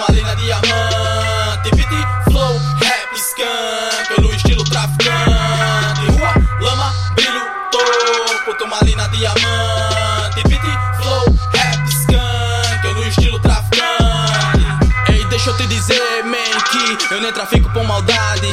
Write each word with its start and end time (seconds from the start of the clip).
turmalina 0.00 0.34
diamante 0.36 1.70
Beat, 1.76 2.24
flow, 2.24 2.58
rap, 2.80 4.16
Eu 4.16 4.22
no 4.22 4.34
estilo 4.34 4.64
traficante. 4.64 6.06
Rua, 6.08 6.34
lama, 6.60 6.94
brilho, 7.14 7.42
topo 7.70 8.54
Turmalina 8.56 9.08
diamante 9.08 10.42
Beat, 10.48 10.62
flow, 10.96 11.24
rap, 11.52 12.84
Eu 12.84 12.94
no 12.94 13.04
estilo 13.04 13.38
traficante. 13.40 15.12
Ei, 15.12 15.24
deixa 15.26 15.50
eu 15.50 15.56
te 15.56 15.66
dizer, 15.66 16.24
man, 16.24 16.60
que 16.70 17.14
eu 17.14 17.20
nem 17.20 17.32
trafico 17.32 17.70
por 17.70 17.84
maldade. 17.84 18.48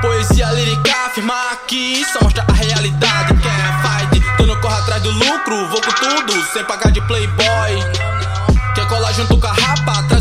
Poesia 0.00 0.52
lírica 0.52 1.06
afirma 1.06 1.34
que 1.66 2.04
só 2.04 2.20
mostra 2.22 2.44
a 2.48 2.52
realidade. 2.52 3.34
Quer 3.34 3.82
fight, 3.82 4.36
tu 4.36 4.46
não 4.46 4.60
corre 4.60 4.80
atrás 4.80 5.02
do 5.02 5.10
lucro 5.10 5.68
Vou 5.68 5.80
com 5.80 5.92
tudo, 5.92 6.52
sem 6.52 6.64
pagar 6.64 6.90
de 6.92 6.97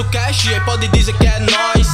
o 0.00 0.10
cash 0.10 0.46
e 0.46 0.60
pode 0.60 0.88
dizer 0.88 1.16
que 1.16 1.26
é 1.26 1.38
nós 1.40 1.86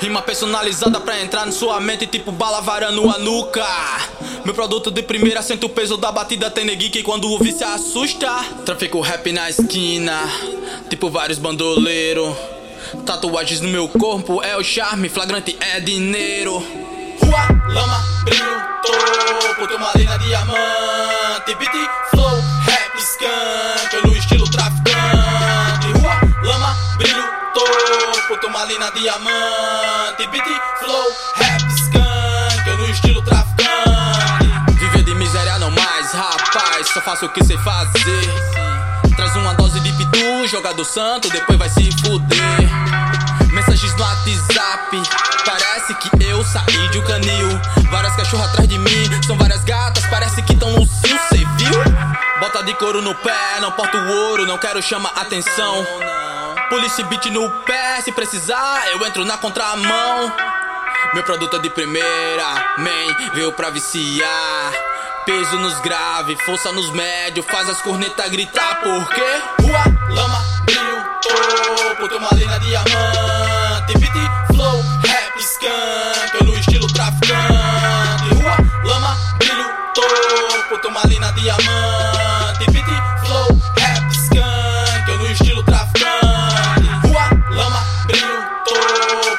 Rima 0.00 0.22
personalizada 0.22 0.98
pra 1.00 1.20
entrar 1.20 1.44
na 1.44 1.52
sua 1.52 1.78
mente 1.78 2.06
tipo 2.06 2.32
bala 2.32 2.60
varando 2.62 3.08
a 3.10 3.18
nuca. 3.18 3.66
Meu 4.44 4.54
produto 4.54 4.90
de 4.90 5.02
primeira 5.02 5.42
sente 5.42 5.66
o 5.66 5.68
peso 5.68 5.98
da 5.98 6.10
batida. 6.10 6.50
Tem 6.50 6.64
neguinho 6.64 6.90
que 6.90 7.02
quando 7.02 7.30
ouve 7.30 7.52
se 7.52 7.62
assusta 7.62 8.28
Trafico 8.64 9.00
rap 9.00 9.30
na 9.30 9.50
esquina, 9.50 10.18
tipo 10.88 11.10
vários 11.10 11.38
bandoleiros 11.38 12.34
Tatuagens 13.04 13.60
no 13.60 13.68
meu 13.68 13.88
corpo 13.88 14.42
é 14.42 14.56
o 14.56 14.64
charme, 14.64 15.08
flagrante 15.08 15.56
é 15.60 15.78
dinheiro. 15.80 16.58
Rua, 17.22 17.72
lama, 17.72 18.04
brilho, 18.24 18.62
topo, 18.82 19.68
turmalina, 19.68 20.18
diamante, 20.18 21.54
beat, 21.56 21.90
topo, 28.40 28.46
turmalina, 28.46 28.90
diamante, 28.92 30.26
beat, 30.30 30.44
flow, 30.78 31.06
rap, 31.36 31.62
skunk, 31.74 32.68
eu 32.68 32.78
no 32.78 32.90
estilo 32.90 33.22
traficante. 33.22 34.78
Viver 34.78 35.02
de 35.02 35.14
miséria 35.14 35.58
não 35.58 35.70
mais, 35.70 36.12
rapaz, 36.12 36.88
só 36.88 37.00
faço 37.00 37.26
o 37.26 37.28
que 37.28 37.44
sei 37.44 37.58
fazer. 37.58 39.14
Traz 39.16 39.36
uma 39.36 39.54
dose 39.54 39.78
de 39.80 39.92
pitu, 39.92 40.48
jogador 40.48 40.84
santo, 40.84 41.28
depois 41.28 41.58
vai 41.58 41.68
se 41.68 41.90
fuder. 42.02 42.70
Mensagens 43.52 43.94
no 43.94 44.02
WhatsApp, 44.02 45.02
parece 45.44 45.94
que 45.94 46.24
eu 46.24 46.42
saí 46.44 46.88
de 46.90 46.98
um 46.98 47.04
canil. 47.04 47.60
Várias 47.90 48.14
cachorras 48.16 48.48
atrás 48.48 48.68
de 48.68 48.78
mim, 48.78 49.22
são 49.26 49.36
várias 49.36 49.62
gatas, 49.64 50.04
parece 50.06 50.42
que 50.42 50.56
tão 50.56 50.70
no 50.72 50.86
cio, 50.86 51.18
cê 51.28 51.38
viu? 51.56 51.82
Bota 52.38 52.62
de 52.62 52.72
couro 52.74 53.02
no 53.02 53.14
pé, 53.16 53.60
não 53.60 53.72
porto 53.72 53.96
ouro, 53.96 54.46
não 54.46 54.56
quero 54.56 54.80
chamar 54.82 55.12
atenção. 55.16 55.84
Police 56.70 57.02
beat 57.02 57.26
no 57.32 57.50
pé, 57.64 58.00
se 58.00 58.12
precisar, 58.12 58.92
eu 58.92 59.04
entro 59.04 59.24
na 59.24 59.36
contramão. 59.36 60.32
Meu 61.12 61.24
produto 61.24 61.56
é 61.56 61.58
de 61.58 61.68
primeira, 61.68 62.44
man, 62.78 63.32
veio 63.34 63.52
pra 63.52 63.70
viciar. 63.70 64.72
Peso 65.26 65.58
nos 65.58 65.80
grave, 65.80 66.36
força 66.46 66.70
nos 66.70 66.88
médios, 66.92 67.44
faz 67.46 67.68
as 67.68 67.82
cornetas 67.82 68.30
gritar, 68.30 68.80
porque 68.82 69.20
rua, 69.62 69.82
lama, 70.10 70.44
brilho, 70.64 71.04
topo, 71.20 72.08
tem 72.08 72.18
uma 72.18 72.30
linha 72.34 72.58
diamante, 72.60 73.98
20 73.98 74.39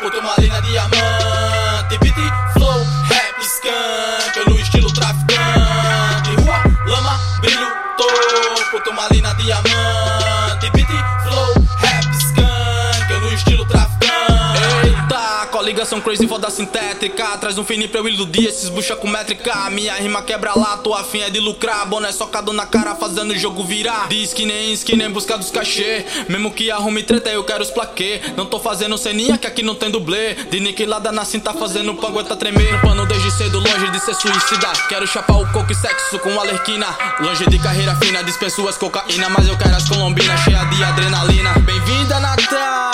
topo, 0.02 0.10
turmalina, 0.10 0.60
diamante 0.62 1.98
Beat, 2.00 2.16
flow, 2.54 2.84
rap, 3.08 3.40
skunk, 3.42 4.38
eu 4.38 4.46
no 4.50 4.60
estilo 4.60 4.92
traficante. 4.92 6.32
Brilho, 7.40 7.68
topo, 7.98 8.84
turmalina, 8.84 9.34
diamante, 9.36 9.91
Eita, 15.82 15.90
coligação 15.90 16.02
crazy, 16.02 16.28
foda 16.28 16.50
sintética, 16.50 17.38
traz 17.38 17.58
um 17.58 17.64
fini 17.64 17.88
pra 17.88 18.00
eu 18.00 18.08
iludir 18.08 18.46
esses 18.46 18.70
bucha 18.70 18.96
com 18.96 19.08
métrica. 19.08 19.70
Minha 19.72 19.96
rima 19.96 20.22
quebra 20.22 20.54
lá, 20.56 20.78
tua 20.78 21.02
afim 21.02 21.22
é 21.22 21.30
de 21.30 21.40
lucrar, 21.40 21.88
boné 21.88 22.12
socado 22.12 22.54
na 22.54 22.66
cara, 22.66 22.96
fazendo 22.96 23.32
o 23.32 23.38
jogo 23.38 23.64
virar. 23.64 24.08
Diz 24.08 24.34
que 24.34 24.46
nem 24.46 24.74
skin, 24.74 25.02
em 25.02 25.10
busca 25.10 25.38
dos 25.38 25.50
cachê, 25.50 26.06
mesmo 26.30 26.52
que 26.52 26.70
arrume 26.70 27.02
treta, 27.04 27.30
eu 27.30 27.44
quero 27.44 27.64
os 27.64 27.72
plaquê. 27.72 28.22
Não 28.38 28.46
tô 28.46 28.60
fazendo 28.60 28.98
ceninha 28.98 29.38
que 29.38 29.48
aqui 29.48 29.64
não 29.64 29.74
tem 29.74 29.90
dublê, 29.90 30.36
de 30.36 30.60
niquilada 30.60 31.12
na 31.12 31.26
cinta, 31.26 31.54
fazendo 31.54 31.96
pangueta 31.96 32.36
tremer. 32.36 32.74
No 32.74 32.82
pano 32.82 33.06
desde 33.08 33.32
cedo, 33.32 33.60
longe 33.60 33.90
de 33.90 34.00
ser 34.00 34.14
suicida. 34.14 34.72
Quero 34.88 35.08
chapar 35.08 35.38
o 35.38 35.52
coco 35.52 35.72
e 35.72 35.76
sexo 35.76 36.20
com 36.20 36.40
alerquina. 36.40 36.88
Longe 37.20 37.46
de 37.48 37.58
carreira 37.58 37.96
fina, 37.96 38.24
dispenso 38.24 38.68
as 38.68 38.78
cocaína, 38.78 39.30
mas 39.30 39.48
eu 39.48 39.58
quero 39.58 39.76
as 39.76 39.90
colombinas 39.90 40.40
cheia 40.42 40.64
de 40.66 40.84
adrenalina. 40.84 41.54
Bem-vinda 41.60 42.20
Natal, 42.20 42.91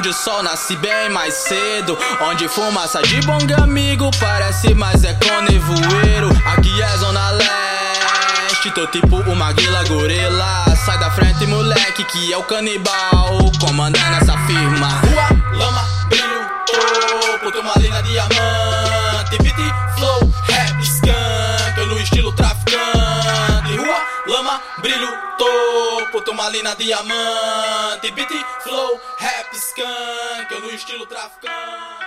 onde 0.00 0.08
o 0.08 0.14
sol 0.14 0.42
nasce 0.42 0.74
bem 0.76 1.10
mais 1.10 1.34
cedo. 1.34 1.96
Onde 2.22 2.48
fumaça 2.48 3.02
de 3.02 3.20
bom 3.20 3.36
amigo 3.62 4.10
parece 4.18 4.72
mais 4.72 5.04
é 5.04 5.12
com 5.12 5.42
nevoeiro. 5.42 6.30
Aqui 6.46 6.80
é 6.80 6.88
Zona 6.96 7.30
Leste, 7.32 8.70
tô 8.70 8.86
tipo 8.86 9.16
uma 9.30 9.52
guila 9.52 9.84
gorila. 9.84 10.64
Sai 10.86 10.96
da 10.98 11.10
frente, 11.10 11.46
moleque, 11.46 12.02
que 12.04 12.32
é 12.32 12.36
o 12.38 12.42
canibal. 12.44 13.52
Comandando 13.60 14.16
essa 14.16 14.38
firma. 14.46 14.88
Rua, 15.00 15.28
lama, 15.52 15.86
brilho, 16.08 16.48
topo, 16.64 17.52
turmalina, 17.52 18.02
diamante. 18.02 18.99
adrenalina 26.50 26.74
diamante, 26.74 28.10
beat 28.12 28.28
flow, 28.62 29.00
rap 29.20 29.54
skank, 29.54 30.50
eu 30.50 30.60
no 30.60 30.70
estilo 30.70 31.06
traficante. 31.06 31.99